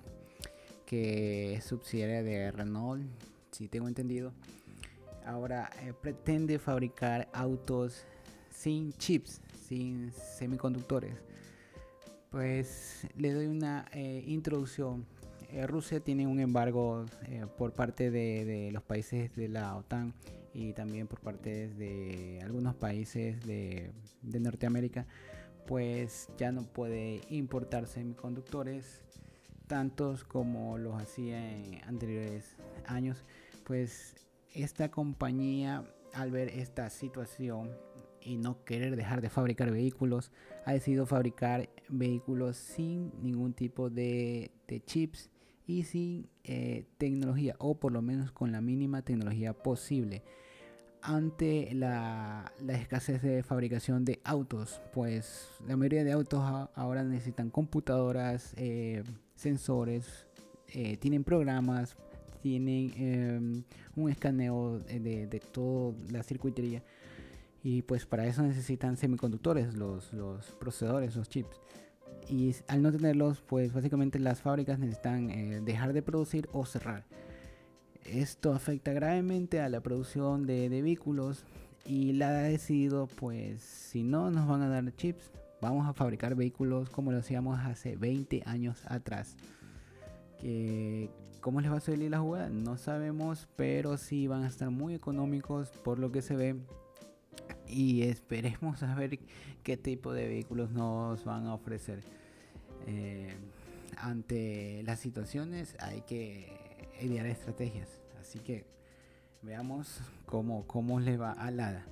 que 0.85 1.55
es 1.55 1.65
subsidiaria 1.65 2.23
de 2.23 2.49
Renault 2.49 3.03
si 3.53 3.67
tengo 3.67 3.87
entendido, 3.87 4.33
ahora 5.25 5.69
eh, 5.81 5.93
pretende 5.93 6.59
fabricar 6.59 7.29
autos 7.33 8.03
sin 8.49 8.93
chips, 8.93 9.41
sin 9.67 10.11
semiconductores. 10.11 11.13
Pues 12.29 13.07
le 13.15 13.31
doy 13.31 13.45
una 13.45 13.85
eh, 13.93 14.23
introducción. 14.27 15.05
Eh, 15.51 15.67
Rusia 15.67 15.99
tiene 15.99 16.25
un 16.25 16.39
embargo 16.39 17.05
por 17.57 17.73
parte 17.73 18.09
de, 18.09 18.71
los 18.73 18.81
países 18.81 19.35
de 19.35 19.47
la 19.49 19.75
OTAN 19.75 20.13
y 20.53 20.73
también 20.73 21.07
por 21.07 21.19
parte 21.19 21.69
de 21.69 22.39
algunos 22.43 22.73
países 22.75 23.45
de, 23.45 23.91
de 24.23 24.39
Norteamérica, 24.39 25.05
pues 25.67 26.27
ya 26.37 26.51
no 26.51 26.63
puede 26.63 27.21
importar 27.29 27.85
semiconductores 27.85 29.03
tantos 29.73 30.23
como 30.23 30.77
los 30.77 31.01
hacía 31.01 31.51
en 31.51 31.81
anteriores 31.85 32.57
años 32.85 33.25
pues 33.63 34.27
esta 34.53 34.91
compañía 34.91 35.83
al 36.13 36.29
ver 36.29 36.49
esta 36.49 36.91
situación 36.91 37.71
y 38.21 38.37
no 38.37 38.63
querer 38.65 38.95
dejar 38.95 39.21
de 39.21 39.31
fabricar 39.31 39.71
vehículos, 39.71 40.31
ha 40.65 40.73
decidido 40.73 41.07
fabricar 41.07 41.71
vehículos 41.89 42.55
sin 42.55 43.11
ningún 43.23 43.53
tipo 43.53 43.89
de, 43.89 44.51
chips 44.85 45.31
y 45.65 45.85
sin 45.85 46.29
eh, 46.43 46.85
tecnología, 46.99 47.55
o 47.57 47.79
por 47.79 47.93
lo 47.93 48.03
menos 48.03 48.31
con 48.31 48.51
la 48.51 48.61
mínima 48.61 49.01
tecnología 49.01 49.53
posible. 49.53 50.21
Ante 51.05 51.69
la, 51.73 52.51
escasez 52.69 53.21
de 53.21 53.43
fabricación 53.43 54.05
de 54.05 54.21
autos, 54.23 54.81
pues 54.93 55.49
la 55.67 55.75
mayoría 55.75 56.03
de 56.03 56.13
autos 56.13 56.41
ahora 56.75 57.03
necesitan 57.03 57.49
computadoras, 57.49 58.53
eh, 58.55 59.03
sensores, 59.35 60.25
eh, 60.67 60.97
tienen 60.97 61.23
programas 61.23 61.95
tienen 62.41 62.91
em, 62.97 63.63
un 63.95 64.09
escaneo 64.09 64.79
de, 64.79 65.27
de 65.27 65.39
toda 65.39 65.95
la 66.11 66.23
circuitería 66.23 66.83
y 67.63 67.81
pues 67.81 68.05
para 68.05 68.27
eso 68.27 68.43
necesitan 68.43 68.97
semiconductores, 68.97 69.73
los, 69.75 70.11
los 70.11 70.45
procesadores, 70.59 71.15
los 71.15 71.29
chips. 71.29 71.61
Y 72.29 72.53
al 72.67 72.81
no 72.81 72.91
tenerlos, 72.91 73.41
pues 73.41 73.73
básicamente 73.73 74.19
las 74.19 74.41
fábricas 74.41 74.79
necesitan 74.79 75.29
eh, 75.29 75.61
dejar 75.63 75.93
de 75.93 76.01
producir 76.01 76.49
o 76.51 76.65
cerrar. 76.65 77.05
Esto 78.05 78.53
afecta 78.53 78.91
gravemente 78.91 79.61
a 79.61 79.69
la 79.69 79.81
producción 79.81 80.45
de, 80.45 80.67
vehículos 80.69 81.45
y 81.85 82.13
la 82.13 82.29
ha 82.29 82.43
decidido, 82.43 83.07
pues 83.07 83.61
si 83.61 84.03
no 84.03 84.29
nos 84.29 84.47
van 84.47 84.61
a 84.61 84.67
dar 84.67 84.93
chips, 84.95 85.31
vamos 85.61 85.87
a 85.87 85.93
fabricar 85.93 86.35
vehículos 86.35 86.89
como 86.89 87.11
lo 87.11 87.19
hacíamos 87.19 87.59
hace 87.59 87.95
20 87.95 88.43
años 88.45 88.81
atrás. 88.87 89.37
Que, 90.39 91.09
¿Cómo 91.39 91.61
les 91.61 91.71
va 91.71 91.77
a 91.77 91.81
salir 91.81 92.11
la 92.11 92.19
jugada? 92.19 92.49
No 92.49 92.77
sabemos, 92.77 93.47
pero 93.55 93.97
sí 93.97 94.27
van 94.27 94.43
a 94.43 94.47
estar 94.47 94.69
muy 94.69 94.93
económicos 94.93 95.69
por 95.69 95.99
lo 95.99 96.11
que 96.11 96.21
se 96.21 96.35
ve. 96.35 96.55
Y 97.67 98.03
esperemos 98.03 98.83
a 98.83 98.93
ver 98.95 99.19
qué 99.63 99.77
tipo 99.77 100.13
de 100.13 100.27
vehículos 100.27 100.71
nos 100.71 101.23
van 101.23 101.47
a 101.47 101.53
ofrecer. 101.53 102.03
Eh, 102.85 103.33
ante 103.97 104.83
las 104.83 104.99
situaciones 104.99 105.75
hay 105.79 106.01
que 106.01 106.62
idear 107.01 107.25
estrategias. 107.25 107.89
Así 108.19 108.39
que 108.39 108.65
veamos 109.41 109.99
cómo, 110.25 110.65
cómo 110.67 110.99
les 110.99 111.19
va 111.19 111.31
a 111.31 111.51
Lada. 111.51 111.85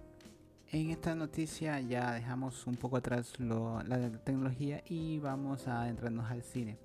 En 0.72 0.89
esta 0.89 1.15
noticia 1.15 1.79
ya 1.81 2.13
dejamos 2.13 2.65
un 2.65 2.75
poco 2.75 2.98
atrás 2.98 3.38
la 3.39 4.10
tecnología 4.24 4.81
y 4.88 5.20
vamos 5.20 5.67
a 5.67 5.89
entrarnos 5.89 6.31
al 6.31 6.43
cine 6.43 6.77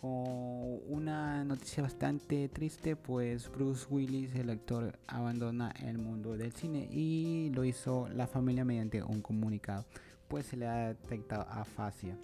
con 0.00 0.80
una 0.88 1.44
noticia 1.44 1.82
bastante 1.82 2.48
triste, 2.48 2.94
pues 2.94 3.50
Bruce 3.50 3.86
Willis, 3.90 4.34
el 4.36 4.50
actor, 4.50 4.98
abandona 5.08 5.72
el 5.82 5.98
mundo 5.98 6.36
del 6.36 6.52
cine 6.52 6.88
y 6.90 7.50
lo 7.52 7.64
hizo 7.64 8.08
la 8.08 8.26
familia 8.26 8.64
mediante 8.64 9.02
un 9.02 9.20
comunicado, 9.22 9.84
pues 10.28 10.46
se 10.46 10.56
le 10.56 10.66
ha 10.66 10.88
detectado 10.88 11.46
afasia. 11.50 12.16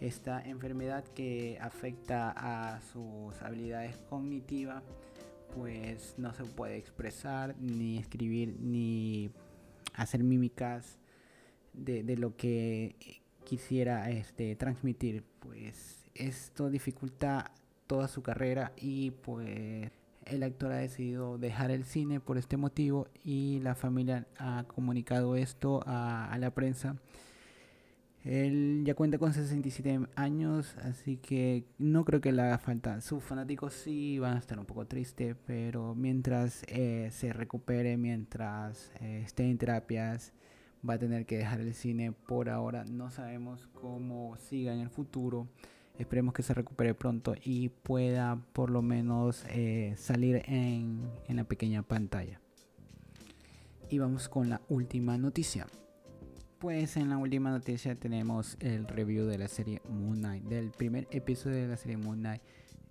Esta 0.00 0.40
enfermedad 0.42 1.04
que 1.04 1.58
afecta 1.60 2.32
a 2.34 2.80
sus 2.80 3.40
habilidades 3.42 3.96
cognitivas, 4.08 4.82
pues 5.54 6.14
no 6.16 6.32
se 6.32 6.44
puede 6.44 6.76
expresar, 6.76 7.54
ni 7.58 7.98
escribir, 7.98 8.56
ni 8.60 9.30
hacer 9.94 10.22
mímicas 10.22 10.98
de, 11.72 12.16
lo 12.16 12.36
que 12.36 13.20
quisiera 13.44 14.10
este, 14.10 14.56
transmitir, 14.56 15.24
pues 15.40 16.06
esto 16.14 16.70
dificulta 16.70 17.52
toda 17.86 18.08
su 18.08 18.22
carrera 18.22 18.72
y 18.76 19.10
pues 19.10 19.90
el 20.26 20.42
actor 20.42 20.72
ha 20.72 20.76
decidido 20.76 21.38
dejar 21.38 21.70
el 21.70 21.84
cine 21.84 22.20
por 22.20 22.38
este 22.38 22.56
motivo 22.56 23.08
y 23.24 23.60
la 23.60 23.74
familia 23.74 24.26
ha 24.38 24.64
comunicado 24.64 25.36
esto 25.36 25.82
a, 25.86 26.36
la 26.38 26.50
prensa. 26.50 26.96
Él 28.24 28.82
ya 28.84 28.94
cuenta 28.94 29.18
con 29.18 29.32
67 29.32 30.00
años, 30.14 30.76
así 30.82 31.16
que 31.16 31.64
no 31.78 32.04
creo 32.04 32.20
que 32.20 32.32
le 32.32 32.42
haga 32.42 32.58
falta. 32.58 33.00
Sus 33.00 33.24
fanáticos 33.24 33.72
sí 33.72 34.18
van 34.18 34.36
a 34.36 34.38
estar 34.38 34.58
un 34.58 34.66
poco 34.66 34.86
tristes, 34.86 35.36
pero 35.46 35.94
mientras 35.94 36.62
eh, 36.68 37.08
se 37.12 37.32
recupere, 37.32 37.96
mientras 37.96 38.92
eh, 39.00 39.22
esté 39.24 39.44
en 39.44 39.56
terapias, 39.56 40.34
va 40.86 40.94
a 40.94 40.98
tener 40.98 41.24
que 41.24 41.38
dejar 41.38 41.60
el 41.60 41.72
cine 41.74 42.12
por 42.12 42.50
ahora. 42.50 42.84
No 42.84 43.10
sabemos 43.10 43.68
cómo 43.72 44.36
siga 44.36 44.74
en 44.74 44.80
el 44.80 44.90
futuro. 44.90 45.48
Esperemos 45.98 46.34
que 46.34 46.42
se 46.42 46.52
recupere 46.52 46.94
pronto 46.94 47.34
y 47.42 47.70
pueda 47.70 48.42
por 48.52 48.70
lo 48.70 48.82
menos 48.82 49.44
eh, 49.48 49.94
salir 49.96 50.42
en, 50.46 51.10
en 51.26 51.36
la 51.36 51.44
pequeña 51.44 51.82
pantalla. 51.82 52.38
Y 53.88 53.98
vamos 53.98 54.28
con 54.28 54.50
la 54.50 54.60
última 54.68 55.16
noticia. 55.16 55.66
Pues 56.60 56.98
en 56.98 57.08
la 57.08 57.16
última 57.16 57.48
noticia 57.48 57.94
tenemos 57.94 58.58
el 58.60 58.86
review 58.86 59.24
de 59.24 59.38
la 59.38 59.48
serie 59.48 59.80
Moon 59.88 60.18
Knight, 60.18 60.44
del 60.44 60.70
primer 60.72 61.08
episodio 61.10 61.56
de 61.56 61.66
la 61.66 61.78
serie 61.78 61.96
Moon 61.96 62.18
Knight. 62.18 62.42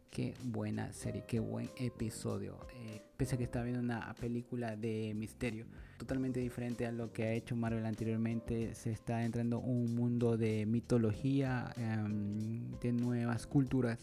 Qué 0.09 0.33
buena 0.43 0.91
serie, 0.91 1.23
qué 1.27 1.39
buen 1.39 1.69
episodio. 1.77 2.57
Eh, 2.73 3.03
pese 3.15 3.35
a 3.35 3.37
que 3.37 3.43
está 3.43 3.61
viendo 3.61 3.79
una 3.79 4.11
película 4.19 4.75
de 4.75 5.13
misterio, 5.15 5.67
totalmente 5.99 6.39
diferente 6.39 6.87
a 6.87 6.91
lo 6.91 7.13
que 7.13 7.25
ha 7.25 7.33
hecho 7.33 7.55
Marvel 7.55 7.85
anteriormente, 7.85 8.73
se 8.73 8.91
está 8.91 9.23
entrando 9.23 9.59
un 9.59 9.93
mundo 9.93 10.35
de 10.35 10.65
mitología, 10.65 11.71
em, 11.77 12.71
de 12.79 12.91
nuevas 12.91 13.45
culturas. 13.45 13.99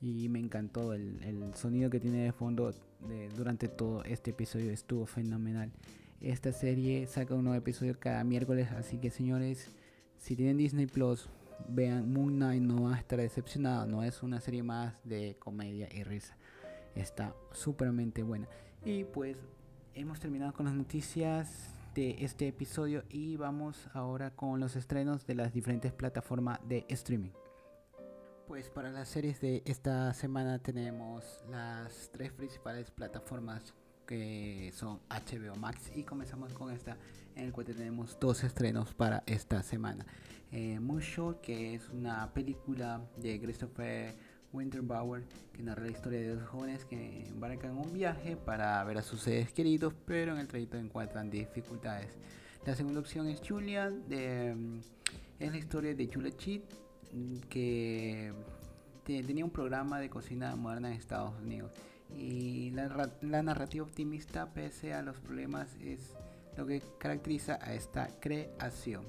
Y 0.00 0.30
me 0.30 0.38
encantó 0.38 0.94
el, 0.94 1.22
el 1.22 1.54
sonido 1.54 1.90
que 1.90 2.00
tiene 2.00 2.24
de 2.24 2.32
fondo 2.32 2.72
durante 3.36 3.68
todo 3.68 4.04
este 4.04 4.30
episodio, 4.30 4.70
estuvo 4.70 5.04
fenomenal. 5.04 5.70
Esta 6.20 6.52
serie 6.52 7.06
saca 7.06 7.34
un 7.34 7.44
nuevo 7.44 7.58
episodio 7.58 7.98
cada 8.00 8.24
miércoles, 8.24 8.70
así 8.72 8.98
que 8.98 9.10
señores, 9.10 9.70
si 10.16 10.34
tienen 10.34 10.56
Disney 10.56 10.86
Plus, 10.86 11.28
vean 11.68 12.10
Moon 12.10 12.34
Knight, 12.34 12.62
no 12.62 12.84
va 12.84 12.96
a 12.96 12.98
estar 12.98 13.18
decepcionado, 13.18 13.86
no 13.86 14.02
es 14.02 14.22
una 14.22 14.40
serie 14.40 14.62
más 14.62 14.94
de 15.04 15.36
comedia 15.38 15.88
y 15.92 16.04
risa. 16.04 16.36
Está 16.94 17.34
súpermente 17.52 18.22
buena. 18.22 18.48
Y 18.84 19.04
pues 19.04 19.36
hemos 19.94 20.18
terminado 20.18 20.54
con 20.54 20.66
las 20.66 20.74
noticias 20.74 21.74
de 21.94 22.16
este 22.24 22.48
episodio 22.48 23.04
y 23.10 23.36
vamos 23.36 23.88
ahora 23.92 24.30
con 24.30 24.58
los 24.58 24.74
estrenos 24.74 25.26
de 25.26 25.34
las 25.34 25.52
diferentes 25.52 25.92
plataformas 25.92 26.60
de 26.66 26.86
streaming. 26.88 27.32
Pues 28.48 28.70
para 28.70 28.90
las 28.90 29.08
series 29.08 29.40
de 29.40 29.62
esta 29.66 30.14
semana 30.14 30.60
tenemos 30.60 31.44
las 31.50 32.10
tres 32.12 32.32
principales 32.32 32.90
plataformas 32.90 33.74
que 34.06 34.72
son 34.74 35.00
HBO 35.10 35.56
Max 35.56 35.90
y 35.94 36.04
comenzamos 36.04 36.52
con 36.52 36.72
esta 36.72 36.96
en 37.34 37.46
el 37.46 37.52
cual 37.52 37.66
tenemos 37.66 38.16
dos 38.18 38.44
estrenos 38.44 38.94
para 38.94 39.22
esta 39.26 39.62
semana. 39.62 40.06
Eh, 40.52 40.78
Moonshot 40.80 41.40
que 41.40 41.74
es 41.74 41.88
una 41.90 42.32
película 42.32 43.02
de 43.16 43.40
Christopher 43.40 44.14
Winterbauer 44.52 45.24
que 45.52 45.62
narra 45.62 45.82
la 45.82 45.90
historia 45.90 46.20
de 46.20 46.36
dos 46.36 46.48
jóvenes 46.48 46.84
que 46.84 47.26
embarcan 47.26 47.76
un 47.76 47.92
viaje 47.92 48.36
para 48.36 48.82
ver 48.84 48.98
a 48.98 49.02
sus 49.02 49.20
seres 49.22 49.52
queridos 49.52 49.92
pero 50.06 50.32
en 50.32 50.38
el 50.38 50.48
trayecto 50.48 50.78
encuentran 50.78 51.28
dificultades. 51.28 52.16
La 52.64 52.74
segunda 52.74 53.00
opción 53.00 53.28
es 53.28 53.40
Julia, 53.46 53.90
de, 53.90 54.54
mm, 54.54 54.80
es 55.40 55.50
la 55.50 55.58
historia 55.58 55.94
de 55.94 56.10
Julia 56.12 56.36
Cheat 56.36 56.62
que 57.48 58.32
tenía 59.04 59.44
un 59.44 59.50
programa 59.50 60.00
de 60.00 60.10
cocina 60.10 60.56
moderna 60.56 60.88
en 60.88 60.94
Estados 60.94 61.38
Unidos 61.40 61.70
y 62.14 62.70
la, 62.70 63.42
narrativa 63.42 63.84
optimista 63.84 64.52
pese 64.52 64.92
a 64.94 65.02
los 65.02 65.18
problemas 65.20 65.68
es 65.80 66.14
lo 66.56 66.66
que 66.66 66.82
caracteriza 66.98 67.58
a 67.60 67.74
esta 67.74 68.08
creación. 68.20 69.04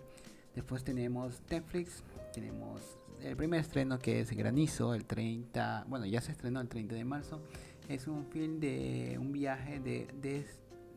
Después 0.55 0.83
tenemos 0.83 1.41
Netflix, 1.49 2.03
tenemos 2.33 2.81
el 3.21 3.35
primer 3.35 3.59
estreno 3.59 3.99
que 3.99 4.19
es 4.19 4.31
Granizo, 4.31 4.93
el 4.93 5.05
30, 5.05 5.85
bueno 5.87 6.05
ya 6.05 6.21
se 6.21 6.31
estrenó 6.31 6.61
el 6.61 6.67
30 6.67 6.95
de 6.95 7.05
marzo, 7.05 7.41
es 7.87 8.07
un 8.07 8.25
film 8.25 8.59
de 8.59 9.17
un 9.19 9.31
viaje 9.31 9.79
de, 9.79 10.07
de 10.21 10.45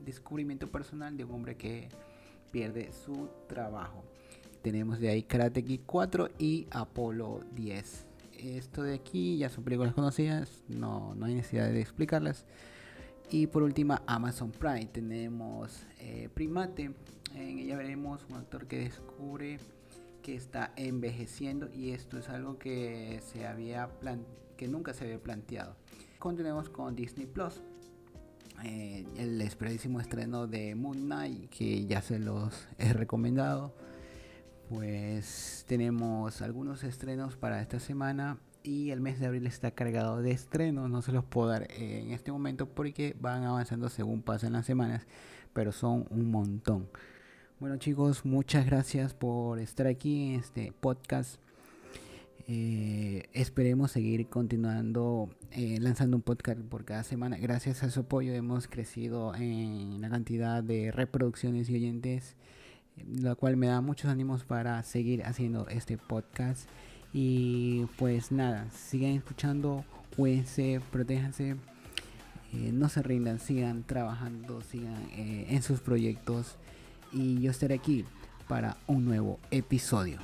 descubrimiento 0.04 0.66
personal 0.70 1.16
de 1.16 1.24
un 1.24 1.32
hombre 1.32 1.56
que 1.56 1.88
pierde 2.50 2.92
su 2.92 3.28
trabajo. 3.48 4.02
Tenemos 4.62 4.98
de 4.98 5.08
ahí 5.08 5.22
Karate 5.22 5.62
Kid 5.62 5.80
4 5.86 6.30
y 6.38 6.66
Apolo 6.70 7.44
10 7.54 8.09
esto 8.42 8.82
de 8.82 8.94
aquí 8.94 9.38
ya 9.38 9.48
son 9.48 9.64
películas 9.64 9.94
conocidas, 9.94 10.62
no, 10.68 11.14
no 11.14 11.26
hay 11.26 11.34
necesidad 11.34 11.68
de 11.70 11.80
explicarlas. 11.80 12.46
Y 13.30 13.46
por 13.46 13.62
última, 13.62 14.02
Amazon 14.06 14.50
Prime. 14.50 14.86
Tenemos 14.86 15.86
eh, 16.00 16.28
Primate. 16.34 16.90
En 17.34 17.58
ella 17.60 17.76
veremos 17.76 18.26
un 18.28 18.36
actor 18.36 18.66
que 18.66 18.80
descubre 18.80 19.60
que 20.22 20.34
está 20.34 20.72
envejeciendo 20.76 21.70
y 21.72 21.90
esto 21.90 22.18
es 22.18 22.28
algo 22.28 22.58
que 22.58 23.20
se 23.22 23.46
había 23.46 23.88
que 24.56 24.68
nunca 24.68 24.92
se 24.94 25.04
había 25.04 25.22
planteado. 25.22 25.76
Continuemos 26.18 26.68
con 26.68 26.96
Disney 26.96 27.26
Plus. 27.26 27.62
Eh, 28.64 29.06
el 29.16 29.40
esperadísimo 29.40 30.00
estreno 30.00 30.46
de 30.46 30.74
Moon 30.74 31.04
Knight 31.04 31.48
que 31.48 31.86
ya 31.86 32.02
se 32.02 32.18
los 32.18 32.68
he 32.78 32.92
recomendado 32.92 33.74
pues 34.70 35.64
tenemos 35.66 36.42
algunos 36.42 36.84
estrenos 36.84 37.36
para 37.36 37.60
esta 37.60 37.80
semana 37.80 38.38
y 38.62 38.90
el 38.90 39.00
mes 39.00 39.18
de 39.18 39.26
abril 39.26 39.44
está 39.48 39.72
cargado 39.72 40.22
de 40.22 40.30
estrenos. 40.30 40.88
No 40.88 41.02
se 41.02 41.10
los 41.10 41.24
puedo 41.24 41.48
dar 41.48 41.66
en 41.72 42.12
este 42.12 42.30
momento 42.30 42.66
porque 42.68 43.16
van 43.20 43.42
avanzando 43.42 43.88
según 43.88 44.22
pasan 44.22 44.52
las 44.52 44.66
semanas, 44.66 45.08
pero 45.52 45.72
son 45.72 46.06
un 46.10 46.30
montón. 46.30 46.88
Bueno 47.58 47.78
chicos, 47.78 48.24
muchas 48.24 48.64
gracias 48.64 49.12
por 49.12 49.58
estar 49.58 49.88
aquí 49.88 50.28
en 50.28 50.40
este 50.40 50.72
podcast. 50.78 51.40
Eh, 52.46 53.24
esperemos 53.32 53.90
seguir 53.90 54.28
continuando 54.28 55.30
eh, 55.50 55.78
lanzando 55.80 56.16
un 56.16 56.22
podcast 56.22 56.60
por 56.60 56.84
cada 56.84 57.02
semana. 57.02 57.38
Gracias 57.38 57.82
a 57.82 57.90
su 57.90 58.00
apoyo 58.00 58.32
hemos 58.34 58.68
crecido 58.68 59.34
en 59.34 60.00
la 60.00 60.10
cantidad 60.10 60.62
de 60.62 60.92
reproducciones 60.92 61.68
y 61.70 61.74
oyentes 61.74 62.36
lo 63.08 63.36
cual 63.36 63.56
me 63.56 63.66
da 63.66 63.80
muchos 63.80 64.10
ánimos 64.10 64.44
para 64.44 64.82
seguir 64.82 65.24
haciendo 65.24 65.68
este 65.68 65.98
podcast. 65.98 66.68
Y 67.12 67.86
pues 67.98 68.30
nada, 68.30 68.68
sigan 68.70 69.12
escuchando, 69.12 69.84
cuídense, 70.16 70.80
protéjanse, 70.92 71.56
eh, 72.52 72.70
no 72.72 72.88
se 72.88 73.02
rindan, 73.02 73.40
sigan 73.40 73.84
trabajando, 73.84 74.60
sigan 74.62 75.08
eh, 75.12 75.46
en 75.50 75.62
sus 75.62 75.80
proyectos 75.80 76.56
y 77.12 77.40
yo 77.40 77.50
estaré 77.50 77.74
aquí 77.74 78.04
para 78.48 78.76
un 78.86 79.04
nuevo 79.04 79.38
episodio. 79.50 80.18